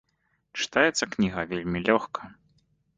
[0.59, 2.21] Чытаецца кніга вельмі лёгка.